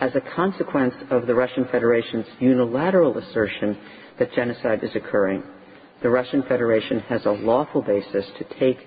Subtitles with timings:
[0.00, 3.76] as a consequence of the Russian Federation's unilateral assertion
[4.18, 5.42] that genocide is occurring,
[6.02, 8.78] the Russian Federation has a lawful basis to take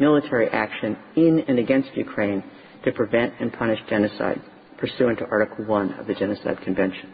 [0.00, 2.42] military action in and against Ukraine
[2.84, 4.40] to prevent and punish genocide
[4.78, 7.12] pursuant to Article 1 of the Genocide Convention.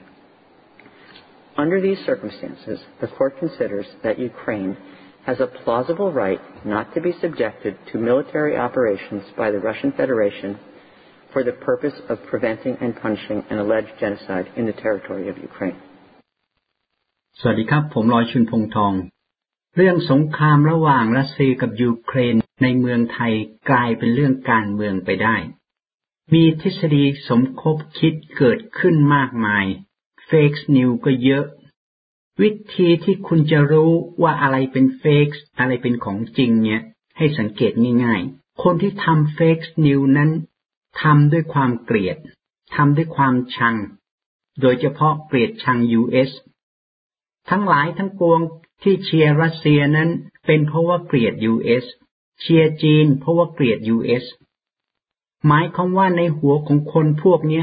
[1.57, 4.77] Under these circumstances, the Court considers that Ukraine
[5.27, 10.59] has a plausible right not to be subjected to military operations by the Russian Federation
[11.33, 15.79] for the purpose of preventing and punishing an alleged genocide in the territory of Ukraine.
[17.41, 18.95] สวัสดีครับ ผมลอยชุนพงทอง
[19.77, 23.33] เรื่องสงครามระหว่างรัสเซียกับยูเครนในเมืองไทย
[23.71, 25.37] กลายเป็นเรื่องการเมืองไปได้
[26.35, 29.67] มีทฤษฎีสมคบคิดเกิดขึ้นมากมาย
[30.27, 31.45] เฟกนิวก็เยอะ
[32.43, 36.81] วิธีที่คุณจะรู้ว่าอะไรเป็นเฟกอะไรเป็นของจริงเนี่ย
[37.17, 37.73] ให้สังเกต
[38.05, 40.31] ง่ายๆ คนที่ทำ fake news นั้น
[41.01, 42.19] ทำด้วยความเกลียด
[42.75, 43.77] ทำด้วยความชัง
[44.61, 46.31] โดยเฉพาะเกลียดชัง US
[47.51, 48.41] ทั้งหลายทั้งปวง
[48.83, 50.11] ที่เชียร์รัสเซียนั้น
[50.47, 51.85] เป็นเพราะว่าเกลียด US
[52.41, 54.25] เชียร์จีน เพราะว่าเกลียด US
[55.47, 57.63] หมายความว่าในหัวของคนพวกนี้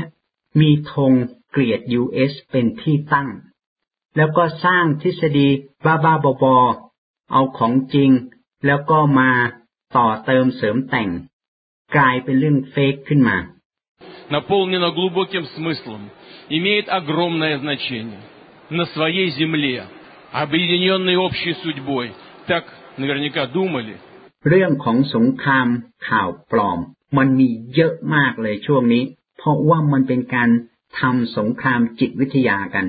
[0.60, 1.14] มีธง
[1.52, 3.30] เกลียด US เป็นที่ตั้ง
[4.16, 5.48] แล้วก็สร้างทฤษฎี
[5.86, 6.58] บ้าบ้าบอ
[7.32, 8.12] เอาของจริง
[8.66, 9.32] แล้วก็มา
[9.96, 11.10] ต่อเติมเสริมแต่ง
[11.97, 13.39] กลายเป็นเรื่องเฟกขึ้นมา
[14.35, 16.03] наполнено глубоким смыслом,
[16.49, 18.21] имеет огромное значение.
[18.71, 19.85] На своей земле,
[20.33, 22.15] объединенной общей судьбой,
[22.47, 22.65] так
[22.97, 23.97] наверняка думали.
[24.49, 25.69] เรื่องของสงคราม
[26.09, 26.79] ข่าวปลอม
[27.17, 29.05] มันมีเยอะมากเลยช่วงนี้
[29.39, 30.51] เพราะว่ามันเป็นการ
[30.99, 32.87] ทำสงครามจิตวิทยากัน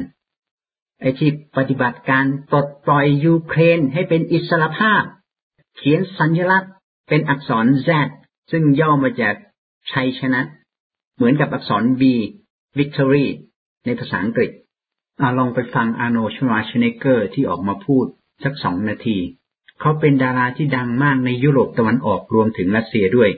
[0.99, 5.03] ไอ้ที่ปฏิบัติการปลดปล่อยยูเครนให้เป็นอิสรภาพ
[5.77, 6.71] เขียนสัญลักษณ์
[7.09, 7.89] เป็นอักษร Z
[8.50, 9.34] ซึ่งย่อมาจาก
[9.92, 10.40] ชัยชนะ
[11.16, 12.02] เหมือนกับอักษร V
[12.78, 13.26] victory
[13.84, 14.50] ในภาษาอังกฤษ
[15.20, 18.06] อลองไปฟังอาโนชวาชเนเกอร์ที่ออกมาพูด
[18.44, 19.18] สักสองนาที
[19.80, 23.30] เขาเป็นดาราที่ดังมากในยุโรปตะวันออกรวมถึงรัสเซียด้วย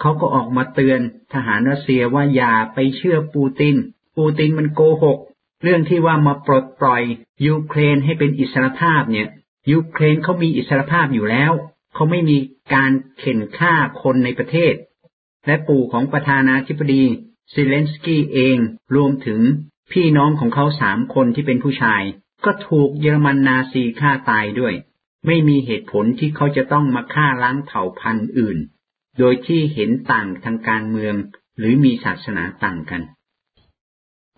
[0.00, 1.00] เขาก็ออกมาเตือน
[1.32, 3.76] ทหารรัสเซียว่าอย่าไปเชื่อปูติน
[4.16, 5.18] ปูตินมันโกหก
[5.62, 7.02] เรื่องที่ว่ามาปลดปล่อย
[7.46, 9.28] ยูเครนให้เป็นอิสรภาพเนี่ย
[9.72, 11.52] ยูเครนเขามีอิสรภาพอยู่แล้ว
[11.94, 12.38] เขาไม่มี
[12.74, 14.74] การเข่นฆ่าคนในประเทศ
[15.46, 17.04] และปู่ของประธานาธิบดี
[17.52, 18.58] เซเลนสกี้เอง
[18.94, 19.40] รวมถึง
[19.92, 22.02] พี่น้องของเขาสามคนที่เป็นผู้ชาย
[22.44, 24.74] ก็ถูกเยอรมันนาซีฆ่าตายด้วย
[25.26, 28.58] ไม่มีเหตุผลที่เขาจะต้องมาฆ่าล้างเผ่าพันธุ์อื่น
[29.18, 31.14] โดยที่เห็นต่างทางการเมือง
[31.58, 33.02] หรือมีศาสนาต่างกัน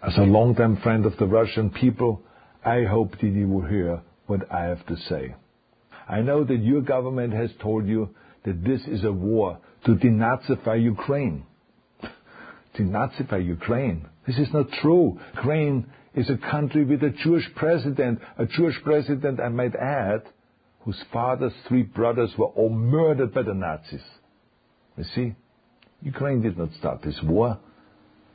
[0.09, 2.13] As a long-time friend of the Russian people,
[2.77, 3.91] I hope that you will hear
[4.31, 5.23] what I have to say.
[6.09, 8.15] I know that your government has told you
[8.45, 11.45] that this is a war to denazify Ukraine.
[12.79, 14.07] denazify Ukraine.
[14.27, 15.19] This is not true.
[15.35, 20.23] Ukraine is a country with a Jewish president, a Jewish president, I might add,
[20.81, 24.03] whose father's three brothers were all murdered by the Nazis.
[24.97, 25.35] You see,
[26.03, 27.59] Ukraine did not start this war.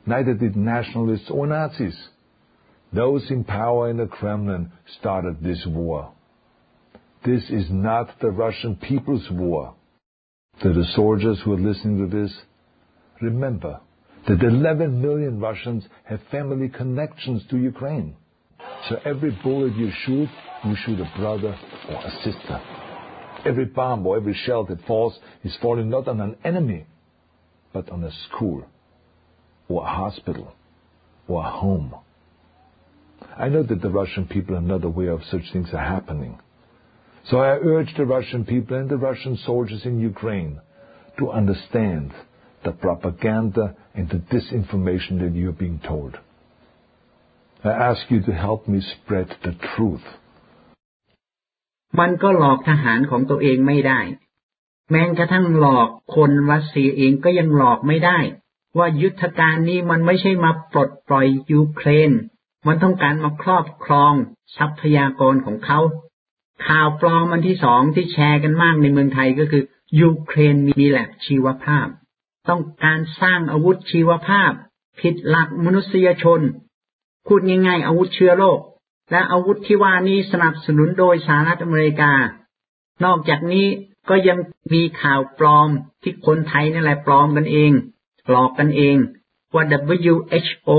[0.06, 1.96] Neither did nationalists or Nazis.
[2.92, 6.12] Those in power in the Kremlin started this war.
[7.24, 9.74] This is not the Russian people's war.
[10.62, 12.32] To the soldiers who are listening to this,
[13.20, 13.80] remember
[14.26, 18.16] that 11 million Russians have family connections to Ukraine.
[18.88, 20.28] So every bullet you shoot,
[20.64, 21.56] you shoot a brother
[21.88, 22.60] or a sister.
[23.46, 26.86] Every bomb or every shell that falls is falling not on an enemy,
[27.72, 28.64] but on a school
[29.68, 30.54] or a hospital
[31.26, 31.94] or a home.
[33.36, 36.38] I know that the Russian people are not aware of such things are happening.
[37.29, 40.59] So I urge the Russian people and the Russian soldiers in Ukraine
[41.19, 42.11] to understand
[42.65, 46.17] the propaganda and the disinformation that you are being told.
[47.63, 50.05] I ask you to help me spread the truth.
[51.99, 54.01] มันก็หลอกทหารของตัวเองไม่ได้
[54.91, 58.19] แม้กระทั่งหลอกคนรัสเซียเองก็ยังหลอกไม่ได้
[58.77, 62.11] ว่ายุทธการนี้มันไม่ใช่มาปลดปล่อยยูเครน
[62.67, 64.13] มันต้องการมาครอบครอง
[64.57, 65.79] ทรัพยากรของเขา
[66.66, 69.62] ข่าวปลอมอันที่สองที่แชร์กันมากในเมืองไทยก็คือ
[70.00, 71.86] ยูเครนมีแลบชีวภาพ
[72.48, 74.52] ต้องการสร้างอาวุธชีวภาพ
[75.00, 76.40] ผิดหลักมนุษยชน
[77.26, 78.60] พูดง่ายๆอาวุธเชื้อโรค
[79.10, 82.12] และอาวุธที่ว่านี้สนับสนุนโดยสหรัฐอเมริกา
[83.04, 83.66] นอกจากนี้
[84.08, 84.38] ก็ยัง
[84.74, 85.70] มีข่าวปลอม
[86.02, 87.70] ที่คนไทยนั่แหละปลอมกันเอง
[88.30, 88.96] หลอกกันเอง
[89.54, 89.64] ว่า
[89.96, 90.70] WHO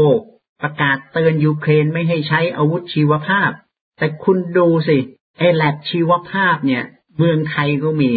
[0.61, 3.51] ประกาศเตือนยูเครนไม่ให้ใช้อาวุธชีวภาพ
[3.97, 4.97] แต่คุณดูสิ
[5.39, 6.83] ไอ้แลบชีวภาพเนี่ย
[7.17, 8.11] เมืองไทยก็มี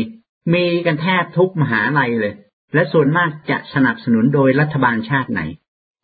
[0.54, 2.34] มีกันแทบทุกมหาลัยเลย
[2.74, 5.40] และส่วนมากจะสนับสนุนโดยรัฐบาลชาติไหน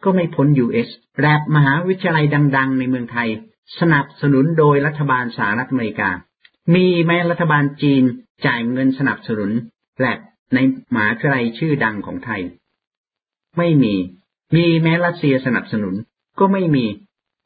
[0.05, 0.88] ก็ไม่พ้น US
[1.20, 2.25] แรบมหาวิทยาลัย
[2.56, 3.29] ดัง ๆ ในเมืองไทย
[3.81, 6.11] สนับสนุนโดยรัฐบาลสหรัฐอเมริกา
[6.75, 8.03] มีแม้รัฐบาลจีน
[8.47, 9.50] จ่ายเงินสนับสนุน
[9.99, 10.19] แลบ
[10.55, 10.59] ใน
[10.94, 12.41] มหาวิทยาลัยชื่อดังของไทย
[13.59, 13.94] ไม่มี
[14.56, 15.94] มีแม้รัสเซียสนับสนุน
[16.38, 16.87] ก็ไม่มี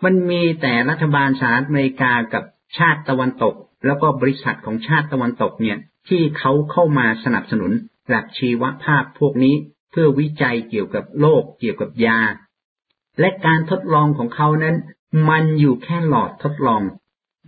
[0.05, 2.45] มันมีแต่รัฐบาลสหรัฐอเมริกากับ
[2.79, 3.55] ชาติตะวันตก
[3.87, 5.79] แล้วก็บริษัทของชาติตะวันตกเนี่ย
[6.09, 7.73] ที่เขาเข้ามาสนับสนุน
[8.09, 9.55] หลักชีวภาพพวกนี้
[9.91, 12.21] เพื่อวิจัยเกี่ยวกับโรคเกี่ยวกับยา
[13.21, 14.77] และการทดลองของเขานั้น
[15.29, 16.83] มันอยู่แค่หลอดทดลอง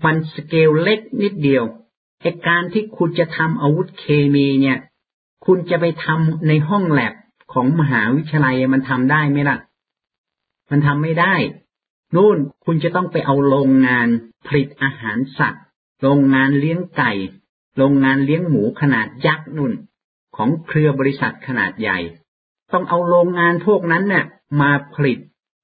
[0.05, 1.65] มันสเกลเล็กนิดเดียว
[2.21, 4.05] ไอการที่คุณจะทำอาวุธเค
[4.35, 4.79] มีเนี่ย
[5.47, 7.15] คุณจะไปทำในห้องแลบ
[7.53, 9.59] ของมหาวิทยาลัยมันทำได้ไหมล่ะ
[10.71, 11.35] มันทำไม่ได้
[12.15, 14.09] นู่นคุณจะต้องไปเอาโรงงาน
[14.47, 15.65] ผลิตอาหารสัตว์
[16.03, 17.13] โรงงานเลี้ยงไก่
[17.77, 19.73] โรงงานเลี้ยงหมูขนาดยักษ์นุ่น
[20.37, 21.99] ของเครือบริษัทขนาดใหญ่
[22.73, 24.27] ต้องเอาโรงงานพวกนั้นเนี่ย
[24.61, 25.19] มาผลิต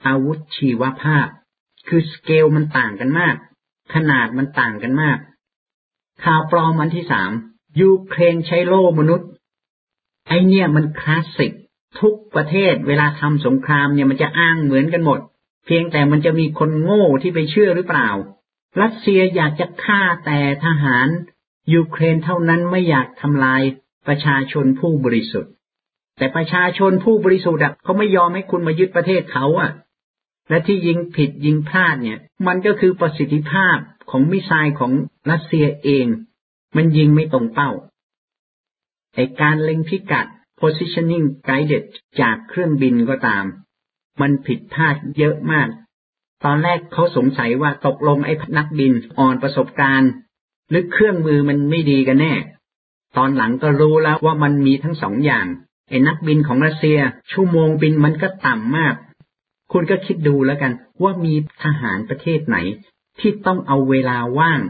[0.07, 1.29] อาวุธชีวภาพ
[1.89, 3.37] คือสเกลมันต่างกันมาก
[3.95, 5.19] ขนาดมันต่างกันมาก
[6.25, 7.31] ข่าวปลอมอันที่สาม
[7.81, 9.29] ยูเครนใช้โล่มนุษย์
[10.29, 11.53] ไอเนี่ยมันคลาสสิก
[12.01, 15.21] ทุกประเทศเวลาทำสงครามเนี่ยมันจะอ้างเหมือนกันหมด
[15.67, 18.11] เพียงแต่มันจะมีคนโง่ที่ไปเชื่อหรือเปล่า
[18.81, 21.09] รัสเซียอยากจะฆ่าแต่ทหาร
[21.75, 23.63] ยูเครนเท่านั้นไม่อยากทำลาย
[24.07, 25.53] ประชาชนผู้บริสุทธิ์
[26.19, 29.73] แต่ประชาชนผู้บริสุทธิ์เขาไม่ยอมให้คุณมายึดประเทศเขาอะ
[30.49, 33.77] และที่ยิงผิดยิงพลาดเนี่ย มันก็คือประสิทธิภาพ
[34.11, 34.93] ของมิสไซล์ของ
[35.31, 36.07] รัสเซียเอง
[36.77, 37.71] มันยิงไม่ตรงเป้า
[39.15, 40.27] ไอการเล็งพิกัด
[40.61, 41.85] positioning guided
[42.21, 43.45] จากเครื่องบินก็ตาม
[44.21, 45.69] มันผิดพลาดเยอะมาก
[46.45, 50.11] ตอนแรกเขาสงสัยว่าตกลงไอ้นักบินอ่อนประสบการณ์
[50.71, 52.35] หรือเครื่องมือมันไม่ดีกันแน่
[53.17, 55.47] ตอนหลังก็รู้แล้วว่ามันมีทั้งสองอย่าง
[55.89, 56.99] ไอ้นักบินของรัสเซีย
[57.33, 58.95] ชั่วโมงบินมันก็ต่ำมาก
[59.73, 60.73] คุณก็คิดดูแล้วกัน
[61.03, 62.57] ว่ามีทหารประเทศไหน
[63.21, 64.61] ที่ต้องเอาเวลาว่าง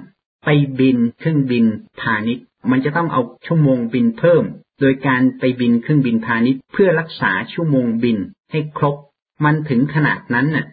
[0.45, 0.49] ไป
[0.81, 1.65] บินเครื่องบิน
[2.01, 4.45] พาณิชย์ มันจะต้องเอาชั่วโมงบินเพิ่ม
[4.81, 8.19] โดยการไปบินเครื่องบินพาณิชย์ เพื่อรักษาชั่วโมงบิน
[8.51, 8.97] ให้ครบ
[9.45, 10.67] มันถึงขนาดนั้นน่ะ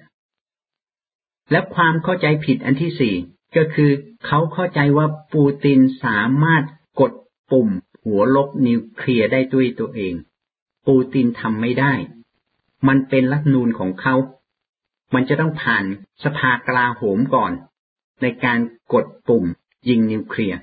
[1.52, 3.16] และความเข้าใจผิดอันที่สี่
[3.56, 3.92] ก็คือ
[4.25, 6.64] เขาเข้าใจว่าปูตินสามารถ
[7.00, 7.12] กด
[7.52, 7.69] ปุ่ม
[8.04, 10.14] หัวลบนิวเคลียร์ได้ด้วยตัวเอง
[10.88, 11.94] ปูตินทำไม่ได้
[12.88, 14.16] มันเป็นรัฐนูนของเขา
[15.14, 15.86] มันจะต้องผ่าน
[16.24, 17.52] สภากลาโหมก่อน
[18.22, 18.60] ในการ
[18.94, 19.46] กดปุ่ม
[19.90, 20.60] ยิงนิวเคลียร์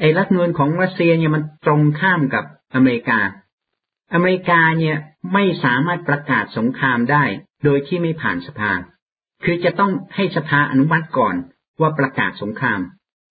[0.00, 3.20] ไอ้รัฐนูนของรัสเซียเนี่ยมันตรงข้ามกับอเมริกา
[4.12, 4.96] อเมริกาเนี่ย
[5.32, 7.24] ไม่สามารถประกาศสงครามได้
[7.64, 8.72] โดยที่ไม่ผ่านสภา
[9.44, 11.36] คือจะต้องให้สภาอนุมัติก่อน
[11.80, 12.80] ว่าประกาศสงคราม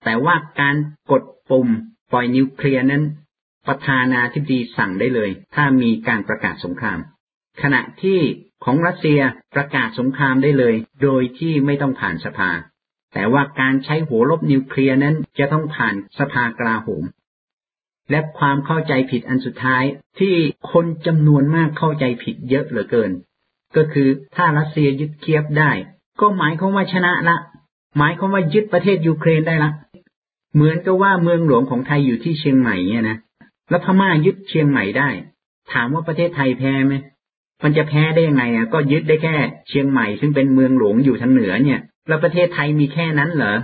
[0.03, 0.75] แต่ว่าการ
[1.11, 1.67] กดปุ่ม
[2.11, 3.03] ปล่อยนิวเคลียร์นั้น
[3.67, 6.99] ประธานาธิบดีสั่งได้เลย ถ้ามีการประกาศสงคราม
[7.61, 8.19] ขณะที่
[8.63, 9.19] ของรัสเซีย
[9.55, 12.51] ประกาศสงครามได้เลย โดยที่ไม่ต้องผ่านสภา
[13.13, 17.03] แต่ว่าการใช้หัวลบนิวเคลียร์นั้นจะต้องผ่านสภากลาโหม
[18.11, 19.83] และความเข้าใจผิดอันสุดท้าย
[20.19, 20.35] ที่
[20.71, 23.11] คนจำนวนมากเข้าใจผิดเยอะเหลือเกิน
[23.75, 25.71] ก็คือถ้ารัสเซียยึดเคียบได้
[26.21, 27.37] ก็หมายความว่าชนะละ
[27.97, 29.71] หมายความว่ายึดประเทศยูเครนได้ละ
[30.53, 33.17] เหมือนกับว่าเมืองหลวงของไทยอยู่ที่เชียงใหม่เนี่ยนะ
[33.69, 35.09] แล้วพม่ายึดเชียงใหม่ได้
[35.71, 36.93] ถามว่าประเทศไทยแพ้ไหม
[37.63, 39.35] มันจะแพ้ได้ยังไงอะก็ยึดได้แค่
[39.67, 43.55] เชียงใหม่ซึ่งเป็นเมืองหลวงอยู่ทางเหนือเนี่ย แล้วประเทศไทยมีแค่นั้นเหรอ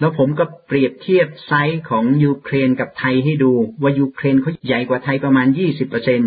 [0.00, 3.52] แล้วผมก็เปรียบเทียบไซส์ของยูเครนกับไทยให้ดู
[3.82, 6.20] ว่ายูเครนเขาใหญ่กว่าไทยประมาณยี่สิบเปอร์เซ็นต์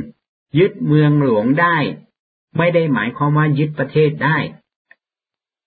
[0.59, 1.77] ยึดเมืองหลวงได้
[2.57, 4.37] ไม่ได้หมายความว่ายึดประเทศได้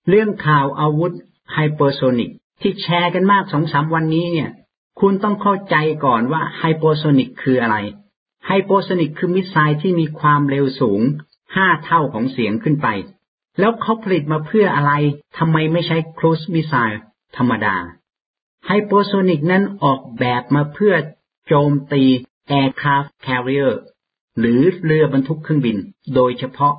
[0.09, 1.13] เรื่องข่าวอาวุธ
[1.53, 2.31] hypersonic
[2.61, 4.51] ที่แชร์กันมากสองสามวันนี้เนี่ย
[5.01, 7.77] คุณต้องเข้าใจก่อนว่า hypersonic คืออะไร
[8.47, 11.01] hypersonic คือ missile ที่มีความเร็วสูง
[11.57, 12.89] ห้าเท่าของเสียงขึ้นไป
[13.59, 14.93] แล้วเขาผลิตมาเพื่ออะไร
[15.39, 17.01] ทำไมไม่ใช้ cruise missile
[17.37, 17.77] ธรรมดา
[18.67, 20.95] hypersonic นั้นออกแบบมาเพื่อ
[21.47, 22.03] โจมตี
[22.61, 23.73] Aircraft Carrier
[24.39, 25.77] หรือเรือบรรทุกเครื่องบิน
[26.15, 26.75] โดยเฉพาะ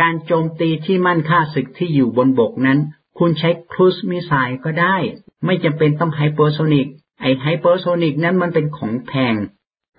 [0.00, 2.78] การโจมตีที่มั่นข้าศึกที่อยู่บนบกนั้น
[3.18, 4.96] คุณใช้ cruise missile ก็ได้
[5.44, 6.88] ไม่จำเป็นต้อง hypersonic
[7.20, 9.34] ไอ้ hypersonic นั้นมันเป็นของแพง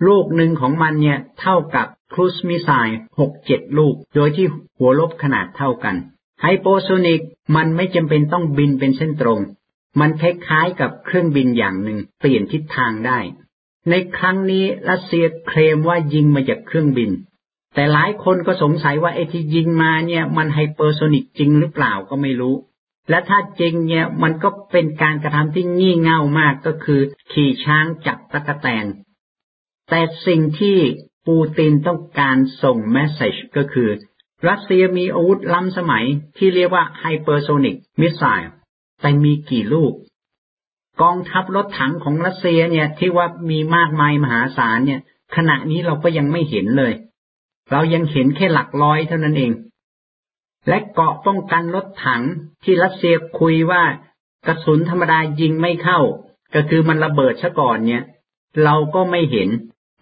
[0.06, 4.46] ลูกหนึ่งของมันเนี่ยเท่ากับ cruise missile หกเจ็ดลูก โดยที่
[4.78, 5.96] หัวลบขนาดเท่ากัน
[6.40, 7.22] hypersonic
[7.56, 9.40] มันไม่จำเป็นต้องบินเป็นเส้นตรง
[10.00, 13.18] มันคล้ายๆกับเครื่องบินอย่างหนึ่งเปลี่ยนทิศทางได้
[13.90, 17.10] ในครั้งนี้รัสเซียเคลมว่ายิงมาจากเครื่องบิน
[17.74, 22.54] แต่หลายคนก็สงสัยว่าไอ้ที่ยิงมาเนี่ยมัน hypersonic จริงหรือเปล่าก็ไม่รู้
[23.10, 27.00] และถ้าจริงเนี่ยมันก็เป็นการกระทำที่งี่เง่ามากก็คือ
[27.32, 28.86] ขี่ช้างจับตั๊กแตน
[29.90, 30.78] แต่สิ่งที่
[31.26, 33.88] ปูตินต้องการส่ง message ก็คือ
[34.48, 36.04] รัสเซียมีอาวุธล้ำสมัย
[36.36, 38.50] ที่เรียกว่าไฮเปอร์โซนิกมิสไซล์
[39.00, 39.92] แต่มีกี่ลูก
[41.02, 45.00] กองทัพรถถังของรัสเซียเนี่ย ที่ว่ามีมากมายมหาศาลเนี่ย
[45.36, 46.92] ขณะนี้เราก็ยังไม่เห็นเลย
[47.72, 49.52] เรายังเห็นแค่หลักร้อยเท่านั้นเอง
[50.68, 52.22] และเกาะป้องกันรถถัง
[52.64, 53.82] ที่รัสเซียคุยว่า
[54.46, 56.00] กระสุนธรรมดายิงไม่เข้า
[56.54, 58.02] ก็คือมันระเบิดซะก่อนเนี่ย
[58.64, 59.48] เราก็ไม่เห็น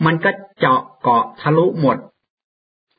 [0.06, 1.96] มันก็เจาะเกาะทะลุหมด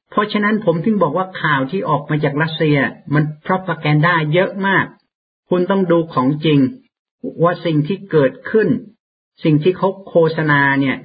[0.10, 2.78] เพราะฉะนั้นผมถึงบอกว่าข่าวที่ออกมาจากรัสเซีย
[3.14, 4.86] มันพรอพแกนด้าเยอะมาก
[5.50, 6.60] คุณต้องดูของจริง
[7.44, 8.68] ว่าสิ่งที่เกิดขึ้น
[9.44, 10.98] สิ่งที่เขาโฆษณาเนี่ย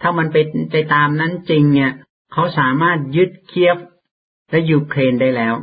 [0.00, 1.92] ถ้ามันเป็นไปตามนั้นจริงเนี่ย
[2.32, 3.76] เขาสามารถยึดเคียฟ
[4.50, 5.54] และยูเครนได้แล้ว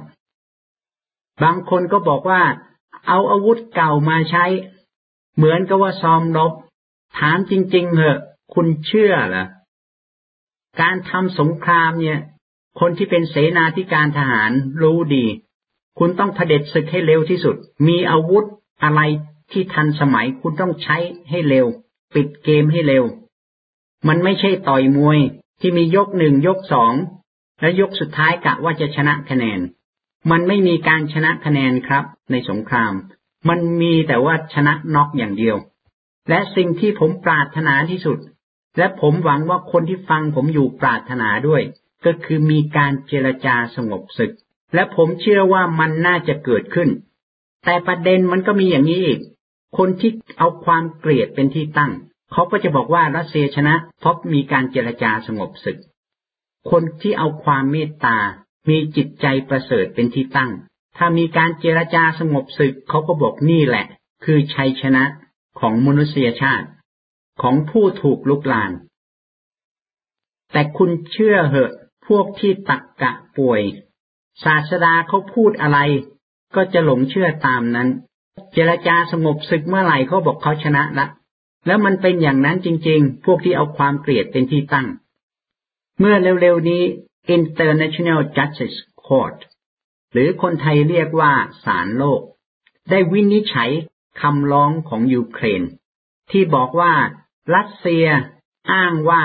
[1.43, 2.43] บางคนก็บอกว่า
[3.07, 4.45] เอาอาวุธเก่ามาใช้
[5.35, 6.51] เหมือนกับว่าซ้อมรบ
[7.19, 8.19] ถามจริง ๆเหอะ
[8.53, 9.45] คุณเชื่อเหรอ
[10.81, 12.19] การทำสงครามเนี่ย
[12.79, 14.51] คนที่เป็นเสนาธิการทหาร
[14.81, 15.25] รู้ดี
[15.97, 17.55] คุณต้องเผด็จศึกให้เร็วที่สุด
[17.87, 18.45] มีอาวุธ
[18.83, 19.01] อะไร
[19.51, 20.97] ที่ทันสมัยคุณต้องใช้
[21.29, 21.67] ให้เร็ว
[22.15, 23.03] ปิดเกมให้เร็ว
[24.07, 25.19] มันไม่ใช่ต่อยมวย
[25.61, 26.93] ที่มียกหนึ่งยกสอง
[27.61, 29.59] และยกสุดท้ายกะว่าจะชนะคะแนน
[30.31, 32.93] มันไม่มีการชนะคะแนนครับ ในสงคราม
[33.49, 35.57] มันมีแต่ว่าชนะน็อกอย่างเดียว
[36.29, 38.17] และสิ่งที่ผมปรารถนาที่สุด
[38.77, 41.61] และผมหวังว่าคนที่ฟังผมอยู่ปรารถนาด้วย
[42.05, 44.31] ก็คือมีการเจรจาสงบศึก
[44.73, 46.89] และผมเชื่อว่ามันน่าจะเกิดขึ้น
[47.65, 49.19] แต่ประเด็นมันก็มีอย่างนี้อีก
[49.77, 51.91] คนที่เอาความเกลียดเป็นที่ตั้ง
[52.31, 55.77] เขาก็จะบอกว่ารัสเซียชนะ เพราะมีการเจรจาสงบศึก
[56.71, 58.17] คนที่เอาความเมตตา
[58.69, 60.51] มีจิตใจประเสริฐเป็นที่ตั้ง
[60.97, 63.85] ถ้ามีการเจรจาสงบศึก เขาก็บอกนี่แหละ
[64.25, 65.03] คือชัยชนะ
[65.59, 66.67] ของมนุษยชาติ
[67.41, 68.71] ของผู้ถูกลุกลาน
[70.51, 71.71] แต่คุณเชื่อเหอะ
[72.07, 73.61] พวกที่ตักกะป่วย
[74.43, 75.79] ศาสดาเขาพูดอะไร
[76.55, 77.89] ก็จะหลงเชื่อตามนั้น
[78.53, 81.07] เจรจาสงบศึกเมื่อไหร่เขาบอกเขาชนะละ
[81.67, 84.87] แล้วมันเป็นอย่างนั้นจริง ๆ พวกที่เอาความเกลียดเป็นที่ตั้ง
[85.99, 86.83] เมื่อเร็วๆนี้
[87.37, 89.37] International Justice Court
[90.11, 91.33] หรือคนไทยเรียกว่า
[91.65, 92.21] ศาลโลก
[92.89, 93.71] ได้วินิจฉัย
[94.21, 95.63] คำร้องของยูเครน
[96.31, 96.93] ที่บอกว่า
[97.55, 98.05] รัสเซีย
[98.71, 99.23] อ้างว่า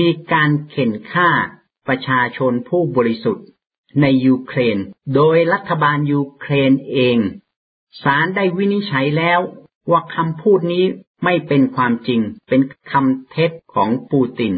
[0.00, 1.30] มีการเข่นฆ่า
[1.88, 3.46] ประชาชนผู้บริสุทธิ์
[4.00, 4.78] ในยูเครน
[5.14, 7.18] โดยรัฐบาลยูเครนเอง
[8.02, 9.40] ศาลได้วินิจฉัยแล้ว
[9.90, 10.84] ว่าคำพูดนี้
[11.24, 12.60] ไม่เป็นความจริง เป็น
[12.92, 14.54] คำเท็จของปูติน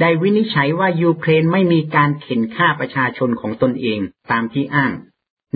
[0.00, 4.00] ได้วินิจฉัยว่ายูเครนไม่มีการเข่นฆ่าประชาชนของตนเอง
[4.30, 4.92] ตามที่อ้าง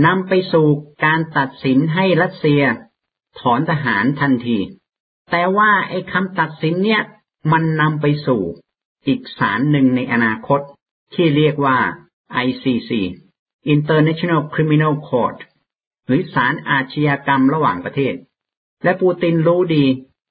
[0.06, 0.66] นำไปสู่
[1.04, 2.62] การตัดสินให้รัสเซีย
[3.40, 4.58] ถอนทหารทันที
[5.30, 7.02] แต่ว่าไอ้คำตัดสินเนี่ย
[7.52, 8.42] มันนำไปสู่
[9.06, 10.60] อีกศาลหนึ่งในอนาคต
[11.14, 11.78] ที่เรียกว่า
[12.46, 12.90] ICC
[13.74, 15.38] International Criminal Court
[16.06, 18.14] หรือศาลอาชญากรรมระหว่างประเทศ
[18.82, 19.84] และปูตินรู้ดี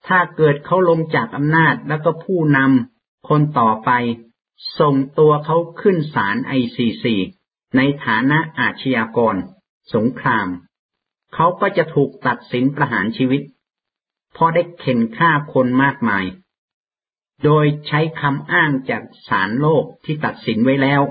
[0.07, 3.91] ถ้าเกิดเขาลงจากอำนาจแล้วก็ผู้นำคนต่อไป
[4.79, 7.05] ส่งตัวเขาขึ้นศาล ICC
[7.75, 9.35] ในฐานะอาชญากร
[9.93, 10.47] สงคราม
[11.33, 13.41] เขาก็จะถูกตัดสินประหารชีวิต
[14.33, 16.25] เพราะได้เข็นฆ่าคนมากมาย
[17.43, 21.01] โดยใช้คำอ้างจากศาลโลกที่ตัดสินไว้แล้ว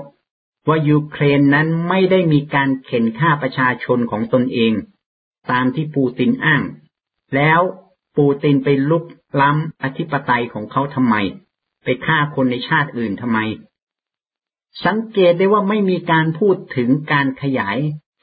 [0.67, 4.73] ว่ายูเครนนั้นไม่ได้มีการเข็นฆ่าประชาชนของตนเอง
[5.51, 6.63] ตามที่ปูตินอ้าง
[7.35, 7.61] แล้ว
[8.17, 9.03] ปูตินไปลุก
[9.41, 11.15] ล้ำอธิปไตยของเขาทำไม
[11.83, 13.39] ไปฆ่าคนในชาติอื่นทำไม
[14.85, 17.77] สังเกตได้ว่าไม่มีการพูดถึงการขยาย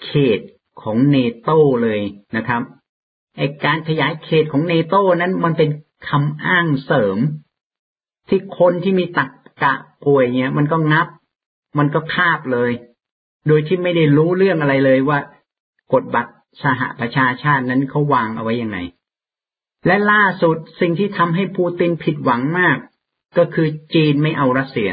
[0.05, 0.41] เขต
[0.83, 1.51] ของเนโต
[1.83, 2.01] เลย
[2.37, 2.63] นะครับ
[3.37, 5.71] ไอการขยายเขตของเนโตนั้นมันเป็น
[6.09, 7.19] คำอ้างเสริม
[8.29, 9.31] ที่คนที่มีตัก
[9.63, 9.75] กะ
[10.05, 11.09] ป่วยเนี่ยมันก็งับ
[11.79, 12.73] มันก็คาบเลย
[13.49, 15.19] โดยที่ไม่ได้รู้เรื่องอะไรเลยว่า
[15.93, 18.79] กฎบัตรสหประชาชาตินั้นเขาวางเอาไว้ยังไง
[19.87, 22.79] และล่าสุดสิ่งที่ทำให้ปูตินผิดหวังมาก
[23.37, 24.91] ก็คือจีนไม่เอารัสเซีย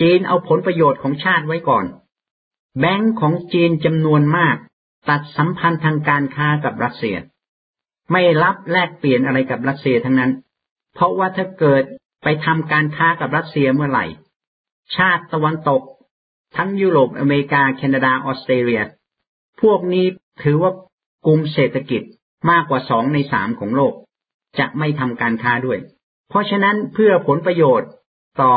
[0.00, 1.84] จีนเอาผลประโยชน์ของชาติไว้ก่อน
[2.78, 4.56] แบงก์ของจีนจำนวนมาก
[5.08, 7.16] ตัดสัมพันธ์ทางการค้ากับรัสเซีย
[8.12, 10.32] ไม่รับแลกเปลี่ยนอะไรกับรัสเซียทั้งนั้น
[10.94, 11.82] เพราะว่าถ้าเกิด
[12.22, 14.04] ไปทำการค้ากับรัสเซียเมื่อไหร่
[14.96, 15.82] ชาติตะวันตก
[16.56, 18.82] ทั้งยุโรปอเมริกา แคนาดาออสเตรเลีย
[19.60, 20.06] พวกนี้
[20.42, 20.72] ถือว่า
[21.26, 22.02] กลุ่มเศรษฐกิจ
[22.50, 23.94] มากกว่าสองในสามของโลก
[24.58, 25.78] จะไม่ทำการค้าด้วย
[26.28, 27.90] เพราะฉะนั้นเพื่อผลประโยชน์
[28.40, 28.52] ต่อ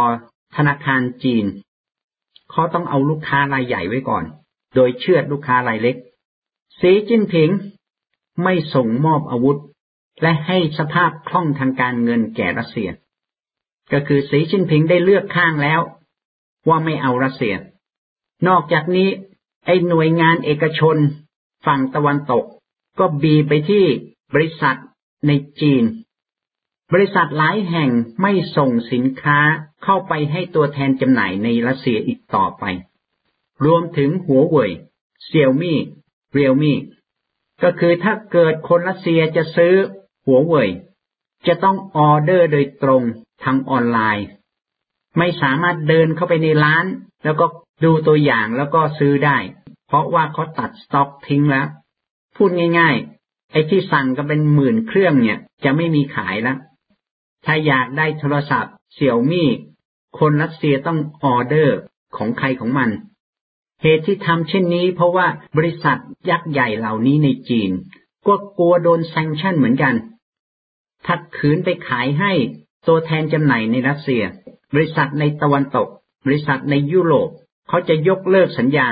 [0.56, 1.46] ธนาคารจีน
[2.52, 4.24] เขาต้องเอาลูกค้ารายใหญ่ไว้ก่อน
[4.76, 5.96] โดยเชื่อลูกค้ารายเล็ก
[6.80, 7.50] สีจิ้นผิง
[8.44, 9.58] ไม่ส่งมอบอาวุธ
[10.22, 12.90] และให้สภาพคล่องทางการเงินแก่รัสเซีย
[13.94, 15.82] ก็คือสีจิ้นผิงได้เลือกข้างแล้ว
[16.68, 17.56] ว่าไม่เอารัสเซีย
[18.48, 19.10] นอกจากนี้
[19.66, 20.98] ไอ้หน่วยงานเอกชน
[21.66, 22.46] ฝั่งตะวันตก
[23.00, 23.86] ก็บีไปที่
[24.34, 24.78] บริษัท
[25.28, 25.32] ใน
[25.62, 25.84] จีน
[26.94, 27.90] บริษัทหลายแห่ง
[28.22, 29.40] ไม่ส่งสินค้า
[29.84, 32.64] เข้าไปให้ตัวแทนจำหน่ายในรัสเซียอีกต่อไป
[33.66, 34.72] รวมถึงหัวเว่ย
[35.26, 35.80] เซี่ยวมี่
[36.34, 36.78] เรียวมี่
[37.64, 39.74] ก็คือถ้าเกิดคนรัสเซียจะซื้อ
[40.26, 40.70] หัวเว่ย
[41.48, 43.04] จะต้องออเดอร์โดยตรง
[43.44, 44.28] ทางออนไลน์
[45.18, 46.86] ไม่สามารถเดินเข้าไปในร้าน
[47.24, 47.46] แล้วก็
[47.84, 49.38] ดูตัวอย่างแล้วก็ซื้อได้
[49.88, 51.68] เพราะว่าเขาตัดสต็อกทิ้งแล้ว
[52.36, 52.50] พูด
[52.80, 56.58] ง่ายๆ ไอ้ที่สั่งกันเป็นหมื่นเครื่องเนี่ย จะไม่มีขายแล้ว
[57.46, 59.50] ถ้าอยากได้โทรศัพท์เสี่ยวมี่
[60.20, 61.78] คนรัสเซียต้องออเดอร์
[62.18, 62.90] ของใครของมัน
[63.82, 65.28] เหตุที่ทำเช่นนี้ เพราะว่า
[65.58, 66.00] บริษัท
[66.30, 67.72] ยักษ์ใหญ่เหล่านี้ในจีน
[68.28, 69.96] ก็กลัวโดนแซงชั่นเหมือนกัน
[71.06, 72.32] ถ้าขืนไปขายให้
[72.88, 74.24] ตัวแทนจำหน่ายในรัสเซีย
[74.74, 75.88] บริษัทในตะวันตก
[76.26, 77.30] บริษัทในยุโรป
[77.68, 78.90] เขาจะยกเลิกสัญญา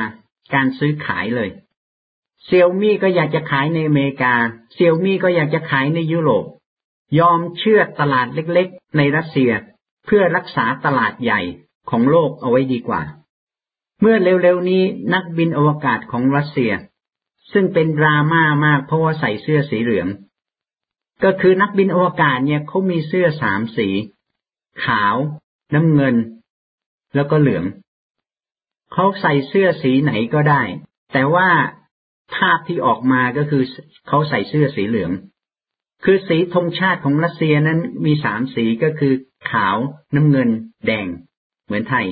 [0.54, 1.50] การซื้อขายเลย
[2.46, 4.34] เซียวมี่ก็อยากจะขายในอเมริกา
[4.74, 6.46] เซียวมี่ก็อยากจะขายในยุโรป
[7.20, 9.52] ยอมเชื่อตลาดเล็กๆ ในรัสเซีย
[10.06, 11.42] เพื่อรักษาตลาดใหญ่
[11.90, 13.02] ของโลกเอาไว้ดีกว่า
[14.02, 14.84] เมื่อเร็วๆนี้
[15.14, 16.72] นักบินอวกาศของรัสเซีย
[17.52, 20.08] ซึ่งเป็นดราม่ามากเพราะว่าใส่เสื้อสีเหลือง
[21.24, 23.88] ก็คือนักบินอวกาศเนี่ยเขามีเสื้อสามสี
[24.86, 25.16] ขาว
[25.74, 26.16] น้ำเงิน
[27.15, 27.65] แล้วก็เหลือง
[28.94, 30.63] เขาใส่เสื้อสีไหนก็ได้
[31.13, 31.50] แต่ว่า
[32.36, 33.63] ภาพที่ออกมาก็คือ
[34.08, 35.12] เขาใส่เสื้อสีเหลือง
[36.03, 39.13] คือสีธงชาติของรัสเซียนั้นมีสามสีก็คือ
[39.50, 39.77] ขาว
[40.15, 40.50] น้ำเงิน
[40.86, 41.08] แดง
[41.65, 42.08] เหมือนไทย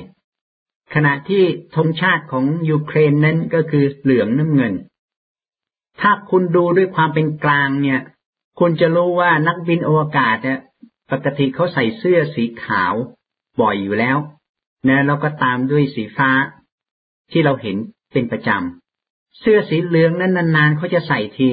[0.94, 1.42] ขณะที่
[1.76, 4.72] ธงชาติของยูเครนนั้นก็คือเหลืองน้ำเงิน
[6.00, 8.00] ถ้าคุณดูด้วยความเป็นกลางเนี่ย
[8.58, 10.60] คุณจะรู้ว่านักบินอวกาศเนี่ย
[11.10, 12.94] ปกติเขาใส่เสื้อสีขาว
[13.60, 14.18] บ่อยอยู่แล้ว
[14.88, 16.30] นะแล้วก็ตามด้วยสีฟ้า
[17.30, 17.76] ที่เราเห็น
[18.12, 21.50] เป็นประจำ เสื้อสีเหลืองนั้นนานๆเขาจะใส่ที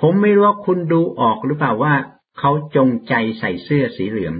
[0.00, 1.94] ผมไม่รู้ว่าคุณดูออกหรือเปล่าว่า
[2.38, 4.34] เขาจงใจใส่เสื้อสีเหลือง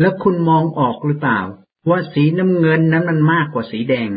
[0.00, 1.40] แล้วคุณมองออกหรือเปล่า
[1.88, 4.10] ว่าสีน้ำเงินนั้นมันมากกว่าสีแดง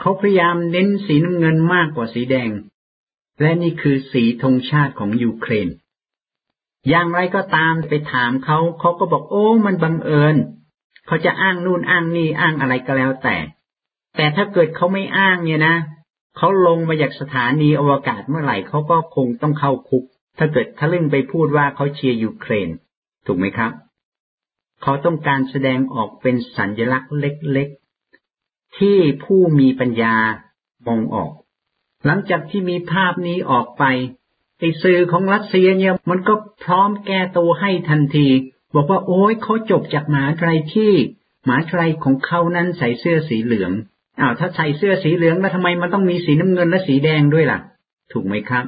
[0.00, 2.50] เขาพยายามเน้นสีน้ำเงินมากกว่าสีแดง
[3.40, 5.68] และนี่คือสีธงชาติของยูเครน
[6.88, 10.36] อย่างไรก็ตามไปถามเขา เขาก็บอกโอ้มันบังเอิญ
[11.06, 13.36] เขาจะอ้างนู่นอ้างนี่อ้างอะไรก็แล้วแต่
[14.16, 15.76] แต่ถ้าเกิดเขาไม่อ้างเนี่ยนะ
[16.36, 20.04] เขาลงมาจากสถานีอวกาศเมื่อไหร่เขาก็คงต้องเข้าคุก
[20.38, 22.68] ถ้าเกิดทะลึ่งไปพูดว่าเขาเชียร์ยูเครน
[23.26, 23.72] ถูกไหมครับ
[24.82, 30.14] เขาต้องการแสดงออกเป็นสัญลักษณ์เล็กๆ ที่ผู้มีปัญญา
[30.86, 31.32] มองออก
[32.06, 33.84] หลังจากที่มีภาพนี้ออกไป
[34.58, 38.28] ไอสื่อของรัสเซียเนี่ยมันก็พร้อมแก้ตัวให้ทันที
[38.74, 40.92] บอกว่าโอ้ยเขาจบจากหมาไทยที่
[41.44, 43.72] หมาไทยของเขานั้นใส่เสื้อสีเหลือง
[44.20, 47.58] อ้าวถ้าใส่เสื้อสีเหลืองแล้วทำไมมันต้องมีสีน้ำเงินและสีแดงด้วยล่ะ
[48.12, 48.64] ถูกไหมครับ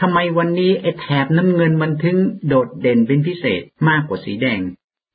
[0.00, 4.60] ทำไมวันนี้ไอ้แถบน้ำเงินมันถึงโดดเด่นเป็นพิเศษมากกว่าสีแดง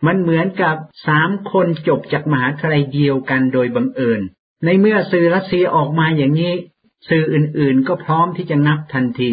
[0.06, 0.76] มันเหมือนกับ
[1.08, 4.22] สามคนจบจากมหาวิทยาลัยเดียวกันโดยบังเอิญ
[4.66, 6.54] ในเมื่อสื่อรัสเซียออกมาอย่างนี้
[7.10, 9.32] สื่ออื่นๆก็พร้อมที่จะนับทันที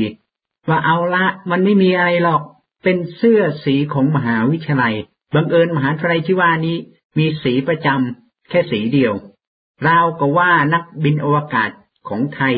[0.68, 2.42] ว่าเอาละมันไม่มีอะไรหรอก
[2.84, 4.94] เป็นเสื้อสีของมหาวิทยาลัย
[5.34, 6.76] บังเอิญมหาวิทยาลัยที่ว่านี้
[7.18, 9.14] มีสีประจำแค่สีเดียว
[9.86, 11.70] ราวก็ว่านักบินอวกาศ
[12.08, 12.54] ของไทย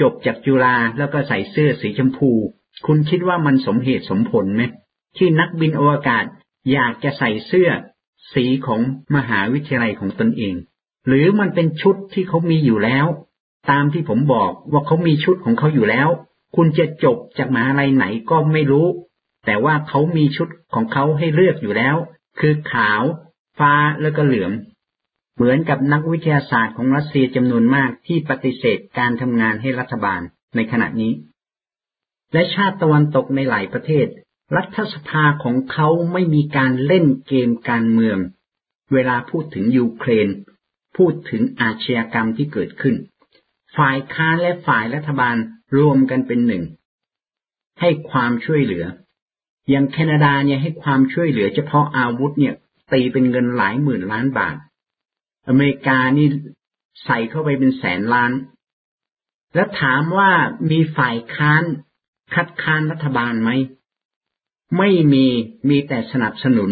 [0.00, 2.30] จบจากจุฬาแล้วก็ใส่เสื้อสีชมพู
[2.86, 4.62] คุณคิดว่ามันสมเหตุสมผลไหม
[5.16, 6.24] ที่นักบินอวกาศ
[6.72, 7.70] อยากจะใส่เสื้อ
[8.34, 8.80] สีของ
[9.16, 10.54] มหาวิทยาลัยของตนเอง
[11.06, 13.06] หรือมันเป็นชุดที่เขามีอยู่แล้ว
[13.70, 16.08] ตามที่ผมบอกว่าเขามีชุดของเขาอยู่แล้ว
[16.56, 18.86] คุณจะจบจากมหาลัยไหนก็ไม่รู้
[19.46, 21.96] แต่ว่าเขามีชุดของเขาให้เลือกอยู่แล้ว
[22.40, 23.02] คือขาว
[23.58, 24.52] ฟ้าแล้วก็เหลือง
[25.34, 30.20] เหมือนกับนักวิทยาศาสตร์ของรัสเซียจำนวนมากที่ปฏิเสธการทำงานให้รัฐบาล
[30.56, 31.12] ในขณะนี้
[32.32, 34.06] และชาติตะวันตกในหลายประเทศ
[34.56, 38.18] รัฐสภาของเขาไม่มีการเล่นเกมการเมือง
[38.92, 40.28] เวลาพูดถึงยูเครน
[40.96, 42.96] พูดถึงอาชญากรรมที่เกิดขึ้น
[43.76, 45.36] ฝ่ายค้านและฝ่ายรัฐบาล
[45.78, 46.64] รวมกันเป็นหนึ่ง
[47.80, 48.84] ให้ความช่วยเหลือ
[49.70, 52.54] อย่างแคนาดาเนี่ยให้ความช่วยเหลือเฉพาะอาวุธเนี่ย
[52.92, 54.56] ตีเป็นเงินหลายหมื่นล้านบาท
[55.48, 56.28] อเมริกานี่
[57.04, 58.32] ใส่เข้าไปเป็นแสนล้าน
[59.54, 60.30] แล้วถามว่า
[60.70, 61.62] มีฝ่ายค้าน
[62.34, 63.50] คัดค้านรัฐบาลไหม
[64.78, 65.26] ไม่มี
[65.68, 66.70] มีแต่สนับสนุน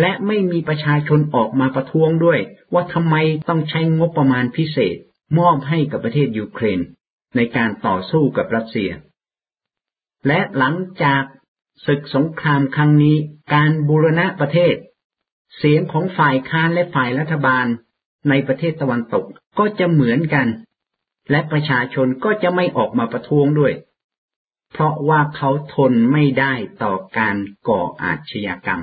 [0.00, 2.40] และไม่มีประชาชนออกมาประท้วงด้วย
[2.72, 3.16] ว่าทำไม
[3.48, 4.96] ต้องใช้งบประมาณพิเศษ
[5.38, 6.80] มอบให้กับประเทศยูเครน
[7.36, 8.90] ในการต่อสู้กับรัสเซีย
[10.26, 11.22] และหลังจาก
[11.86, 13.16] ศึกสงครามครั้งนี้
[13.54, 14.74] การบูรณะประเทศ
[15.56, 17.66] เสียงของฝ่ายค้านและฝ่ายรัฐบาล
[18.28, 19.24] ในประเทศตะวันตก
[19.58, 20.48] ก็จะเหมือนกัน
[21.30, 23.74] และประชาชนก็จะไม่ออกมาประท้วงด้วย
[24.72, 27.36] เพราะว่าเขาทนไม่ได้ต่อการ
[27.68, 28.82] ก่ออาชญากรรม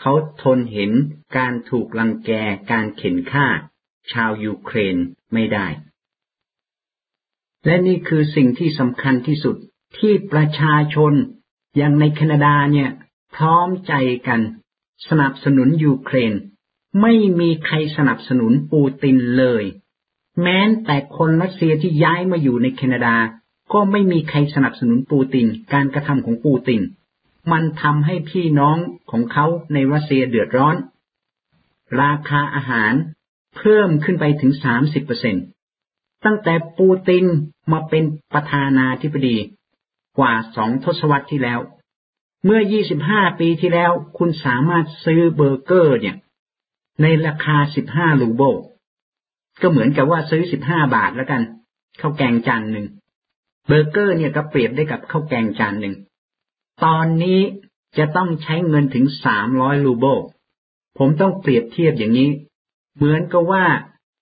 [0.00, 0.92] เขาทนเห็น
[1.36, 2.30] การถูกลังแก
[2.72, 3.46] การเข็นฆ่า
[4.12, 4.96] ชาวยูเครน
[5.32, 5.66] ไม่ได้
[7.66, 9.56] และนี่คือสิ่งที่สำคัญที่สุด
[9.98, 11.12] ที่ประชาชน
[11.76, 12.90] อย่างในแคนาดาเนี่ย
[13.34, 13.92] พร้อมใจ
[14.28, 14.40] กัน
[15.08, 16.32] สนับสนุนยูเครน
[17.00, 19.64] ไม่มีใครสนับสนุนปูตินเลย
[20.42, 23.16] แม้แต่คนรัสเซียที่ย้ายมาอยู่ในแคนาดา
[23.72, 26.80] ก็ไม่มีใครสนับสนุนปูติน การกระทำของปูติน
[27.52, 28.78] มันทำให้พี่น้อง
[29.10, 30.76] ของเขาในรัสเซียเดือดร้อน
[32.00, 32.92] ราคาอาหาร
[33.56, 35.36] เพิ่มขึ้นไปถึงสามสิบเปอร์เซ็น
[36.24, 37.24] ตั้งแต่ปูติน
[37.72, 39.36] มาเป็นประธานาธิบดี
[40.18, 41.60] กว่าสองทศวรรษที่แล้ว
[42.44, 42.60] เมื่อ
[43.00, 46.16] 25 ปีที่แล้ว คุณสามารถซื้อเบอร์เกอร์ เนี่ย
[47.02, 47.56] ในราคา
[47.90, 48.42] 15ลูโบ
[49.62, 51.42] ก็เหมือนกับว่าซื้อ 15 บาทแล้วกัน
[52.00, 52.86] ข้าวแกงจานหนึ่ง
[53.66, 55.94] เบอร์เกอร์เนี่ยก็เปรียบได้กับข้าวแกงจานหนึ่ง
[56.84, 57.40] ตอนนี้
[57.98, 59.06] จะต้องใช้เงินถึง
[59.44, 60.04] 300ลูโบ
[60.98, 62.30] ผมต้องเปรียบเทียบอย่างนี้
[62.96, 63.64] เหมือนกับว่า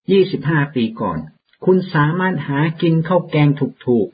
[0.09, 1.19] 25 ปีก่อน
[1.65, 3.49] คุณสามารถหากินข้าวแกง
[3.87, 4.09] ถูก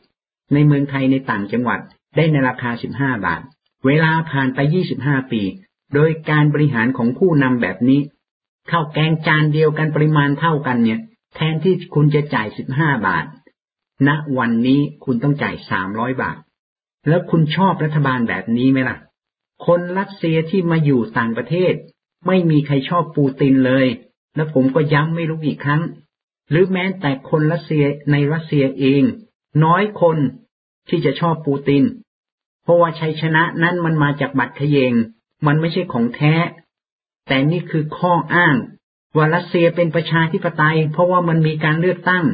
[0.53, 1.81] ในเมืองไทยในต่างจังหวัด
[2.17, 3.43] ได้ในราคา 15 บาท
[3.87, 4.59] เวลาผ่านไป
[4.97, 5.43] 25 ปี
[5.95, 8.01] โดยการบริหารของผู้นำแบบนี้
[8.71, 11.01] ข้าวแกงจานเดียวกันปริมาณเท่ากันเนี่ย
[11.35, 13.25] แทนที่คุณจะจ่าย 15 บาท
[14.09, 15.57] ณวันนี้คุณต้องจ่าย
[15.89, 16.37] 300 บาท
[17.09, 18.99] แล้วคุณชอบรัฐบาลแบบนี้ไหมล่ะ
[19.67, 21.75] คนรัสเซียที่มาอยู่ต่างประเทศ
[22.27, 23.87] ไม่มีใครชอบปูตินเลย
[24.37, 25.83] และผมก็ย้ำไม่รู้กี่ครั้ง
[26.51, 29.03] หรือแม้แต่คนรัสเซียในรัสเซียเอง
[29.65, 30.19] น้อยคน
[30.89, 31.85] ที่จะชอบปูติน
[32.63, 34.95] เพราะว่าชัยชนะนั้นมันมาจากบัตรเขยง
[35.47, 36.35] มันไม่ใช่ของแท้
[37.29, 38.57] แต่นี่คือข้ออ้าง
[39.17, 42.25] ว่ารัสเซียเป็นประชาธิปไตย เพราะว่ามันมีการเลือกตั้ง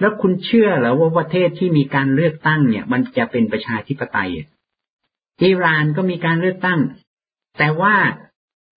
[0.00, 4.30] แล้วคุณเชื่อหรือว่าประเทศที่มีการเลือกตั้งเนี่ย มันจะเป็นประชาธิปไตย
[5.42, 6.80] อิหร่านก็มีการเลือกตั้ง
[7.58, 7.96] แต่ว่า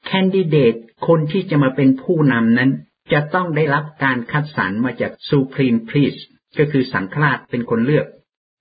[0.05, 0.73] แคนดิเดต
[1.07, 2.71] คนที่จะมาเป็นผู้นำนั้น
[3.13, 6.15] จะต้องได้รับการคัดสรรมาจากซูพรีมพรีส
[6.57, 8.05] ก็คือสังฆราชเป็นคนเลือก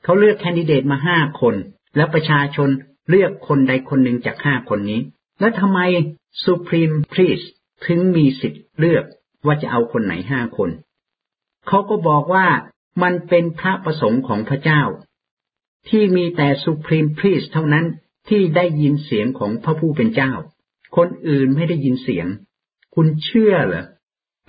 [0.05, 1.55] เขาเลือกแคนดิเดตมาห้าคน
[1.97, 2.69] แล้วประชาชน
[3.09, 5.01] เลือกคนใดคนหนึ่งจากห้าคนนี้
[5.41, 5.81] แล้วทำไม
[6.45, 7.47] Supreme Priest
[7.87, 9.05] ถึงมีสิทธิ์เลือก
[9.47, 10.71] ว่าจะเอาคนไหนห้าคน
[11.69, 12.47] เขาก็บอกว่า
[13.03, 14.83] มันเป็นพระประสงค์ของพระเจ้า
[15.89, 17.87] ที่มีแต่ Supreme Priest เท่านั้น
[18.29, 20.33] ที่ได้ยินเสียงของพระผู้เป็นเจ้า
[20.97, 22.27] คนอื่นไม่ได้ยินเสียง
[22.95, 23.85] คุณเชื่อเหรอ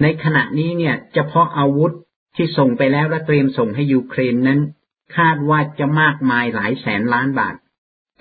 [0.01, 1.93] ในขณะนี้เนี่ยเฉพาะอาวุธ
[2.35, 4.59] ที่ส่งไปแล้วและเตรียมส่งให้ยูเครนนั้น
[5.17, 7.55] คาดว่าจะมากมายหลายแสนล้านบาท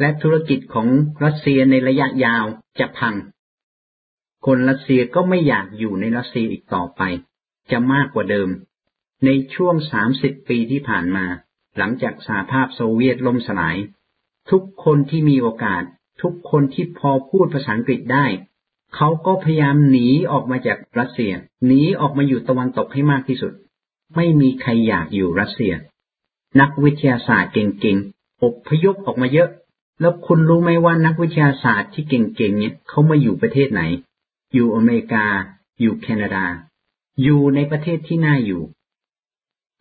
[0.00, 0.88] และธุรกิจของ
[1.24, 2.44] รัสเซียในระยะยาว
[2.78, 3.14] จะพัง
[4.46, 7.02] คนรัสเซียก็ไม่อยากอยู่ในรัสเซียอีกต่อไป
[7.70, 8.48] จะมากกว่าเดิม
[9.24, 11.26] ในช่วงสามสิบปีที่ผ่านมา
[11.78, 13.76] หลังจากสหภาพโซเวียตล่มสลาย
[14.50, 15.82] ทุกคนที่มีโอกาส
[16.22, 18.26] ทุกคนที่พอพูดภาษาอังกฤษได้
[18.96, 21.32] เขาก็พยายามหนีออกมาจากรัสเซีย
[21.66, 23.52] หนีออกมาอยู่ตะวันตกให้มากที่สุด
[24.16, 25.74] ไม่มีใครอยากอยู่รัสเซีย
[26.60, 29.50] นักวิทยาศาสตร์เก่งๆอบพยพออกมาเยอะ
[30.00, 33.82] แล้วคุณรู้ไหมว่านักวิทยาศาสตร์ที่เก่งๆเนี่ยเขามาอยู่ประเทศไหน
[34.54, 35.26] อยู่อเมริกา
[35.80, 36.44] อยู่แคนาดา
[37.22, 38.62] อยู่ในประเทศที่น่าอยู่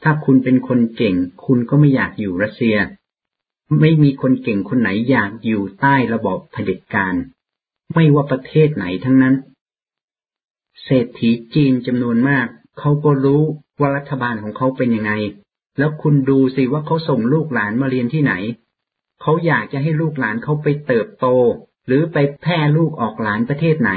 [0.03, 1.15] ถ้าคุณเป็นคนเก่ง
[1.45, 2.77] คุณก็ไม่อยากอยู่รัสเซีย
[3.79, 7.15] ไม่มีคนเก่งคนไหนอยากอยู่ใต้ระบอบเผด็จการ
[7.93, 9.35] ไม่ว่าประเทศไหนทั้งนั้น
[10.83, 12.47] เศรษฐีจีนจำนวนมาก
[12.79, 13.41] เขาก็รู้
[13.79, 15.11] ว่ารัฐบาลของเขาเป็นยังไง
[15.77, 18.33] แล้วคุณดูสิว่าเขาส่งลูกหลานมาเรียนที่ไหน
[19.21, 21.27] เขาอยากจะให้ลูกหลานเขาไปเติบโต
[21.87, 23.91] หรือไปแพร่ลูกออกหลานประเทศไหน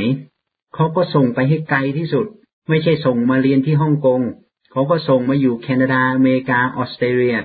[0.74, 2.26] เขาก็ส่งไปให้ไกลที่สุด
[2.68, 4.20] ไม่ใช่ส่งมาเรียนที่ฮ่องกง
[4.70, 7.38] เขาก็ส่งมาอยู่แคนาดา อเมริกา ออสเตรเลีย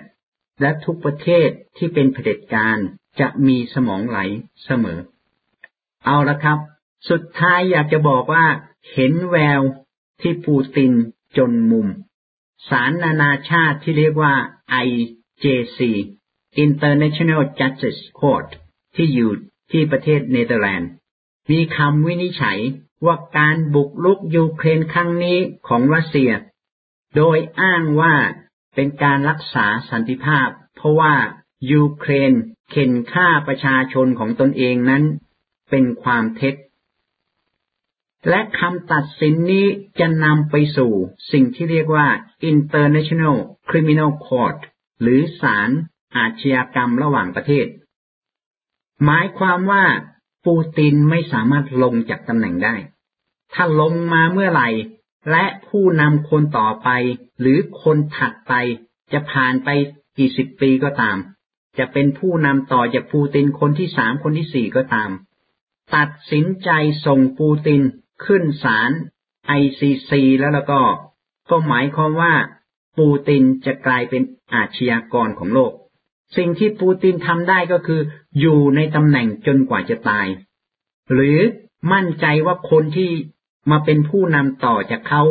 [0.61, 2.77] และทุกประเทศที่เป็นเผด็จการ
[3.19, 4.19] จะมีสมองไหล
[4.65, 4.99] เสมอ
[6.05, 6.57] เอาละครับ
[7.09, 8.45] สุดท้ายอยากจะบอกว่า
[8.93, 9.61] เห็นแวว
[10.21, 10.91] ที่ปูติน
[11.37, 11.87] จนมุม
[12.69, 14.35] ศาลนานาชาติที่เรียกว่า
[14.85, 15.79] IJC
[16.65, 18.49] International Justice Court
[18.95, 19.31] ที่อยู่
[19.71, 20.89] ที่ประเทศเนเธอร์แลนด์
[21.51, 22.59] มีคำวินิจฉัย
[23.05, 25.37] ว่าการบุกลุกยูเครนครั้งนี้
[25.67, 26.31] ของรัสเซีย
[27.15, 28.15] โดยอ้างว่า
[28.75, 31.15] เป็นการรักษาสันติภาพ เพราะว่า
[31.71, 32.33] ยูเครน
[32.71, 35.03] เข็นฆ่าประชาชนของตนเองนั้น
[35.69, 36.55] เป็นความเท็จ
[38.29, 39.65] และคำตัดสินนี้
[39.99, 40.91] จะนำไปสู่
[41.31, 42.07] สิ่งที่เรียกว่า
[42.51, 43.37] International
[43.69, 44.59] Criminal Court
[45.01, 45.69] หรือศาล
[46.15, 47.67] อาชญากรรมระหว่างประเทศ
[49.03, 49.85] หมายความว่า
[50.45, 52.75] ปูตินไม่สามารถลงจากตำแหน่งได้
[53.53, 54.69] ถ้าลงมาเมื่อไหร่
[55.31, 56.89] และผู้นำคนต่อไป
[57.39, 58.53] หรือคนถัดไป
[59.13, 59.69] จะผ่านไป
[60.17, 61.17] กี่สิบปีก็ตาม
[61.77, 65.09] จะเป็นผู้นำต่อจากปูตินคนที่สามคนที่สี่ก็ตาม
[65.95, 66.69] ตัดสินใจ
[67.05, 67.81] ส่งปูติน
[68.25, 68.91] ขึ้นศาล
[69.47, 70.81] ไอซีซีแล้วแล้วก็
[71.49, 72.33] ก็หมายความว่า
[72.97, 75.73] ปูตินจะกลายเป็นอาชญากรของโลก
[76.37, 78.01] สิ่งที่ปูตินทำได้ก็คือ
[78.39, 80.27] อยู่ในตำแหน่งจนกว่าจะตาย
[81.11, 81.37] หรือ
[81.93, 83.11] มั่นใจว่าคนที่
[83.71, 85.23] มาเป็นผู้นำต่อจากเขา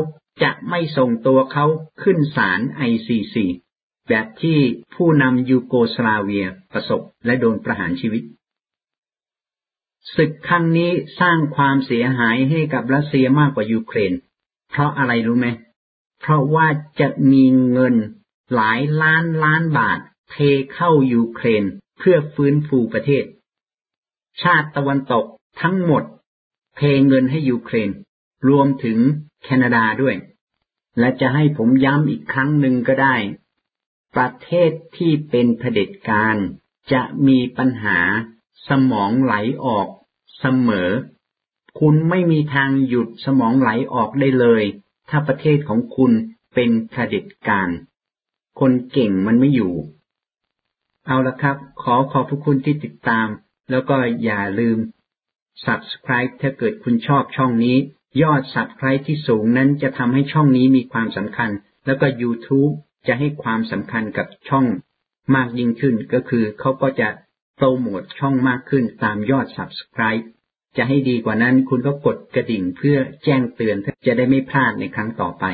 [0.43, 1.67] จะไม่ส่งตัวเขา
[2.03, 3.47] ขึ้นศาล ICC
[4.09, 4.59] แบบที่
[4.95, 8.23] ผู้นำยูโกสลาเวียประสบและโดนประหารชีวิต
[10.15, 10.91] ศึกครั้งนี้
[11.21, 14.13] สร้างความเสียหายให้กับรัสเซียมากกว่ายูเครน
[14.71, 15.49] เพราะอะไรรู้ไหม
[16.21, 16.67] เพราะว่า
[17.01, 17.95] จะมีเงิน
[18.55, 19.99] หลายล้านล้านบาท
[20.31, 20.37] เท
[20.75, 21.65] เข้ายูเครน
[21.99, 23.25] เพื่อฟื้นฟูประเทศ
[24.43, 25.25] ชาติตะวันตก
[25.63, 26.03] ทั้งหมด
[26.77, 27.91] เทเงินให้ยูเครน
[28.49, 28.99] รวมถึง
[29.45, 30.17] แคนาดาด้วย
[30.99, 33.17] และจะให้ผมย้ำอีกครั้งหนึ่งก็ได้
[34.17, 36.37] ประเทศที่เป็นเผด็จการ
[36.93, 37.99] จะมีปัญหา
[38.69, 39.89] สมองไหลออก
[40.41, 40.91] เสมอ
[41.81, 44.63] คุณไม่มีทางหยุดสมองไหลออกได้เลย
[45.09, 46.13] ถ้าประเทศของคุณ
[46.55, 47.69] เป็นเผด็จการ
[48.61, 49.75] คนเก่งมันไม่อยู่
[51.07, 53.29] เอาละครับ ขอขอบพระคุณที่ติดตาม
[53.71, 53.95] แล้วก็
[54.25, 54.79] อย่าลืม
[55.65, 57.77] subscribe ถ้าเกิดคุณชอบช่องนี้
[58.23, 61.51] ยอด subscribe ที่สูงนั้นจะทำให้ช่องนี้มีความสำคัญ
[61.87, 62.75] แล้วก็ YouTube
[63.07, 64.67] จะให้ความสำคัญกับช่อง
[65.35, 67.09] มากยิ่งขึ้นก็คือเขาก็จะ
[67.57, 70.25] โปรโมทช่องมากขึ้นตามยอด Subscribe
[70.77, 75.45] จะให้ดีกว่านั้นคุณก็กดกระดิ่งเพื่อแจ้งเตือนจะได้ไม่พลาดในครั้งต่อไป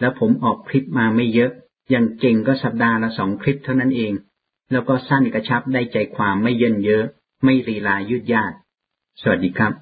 [0.00, 1.52] แล้วผมออกคลิปมาไม่เยอะ
[1.90, 4.12] อย่างเก่งก็สัปดาห์ละสองคลิปเท่านั้นเอง
[4.72, 7.04] แล้วก็สั้นกระชับได้ใจความไม่เยินเยอะ
[7.44, 8.52] ไม่รีลายืดยาด
[9.20, 9.72] สวัสดีครับ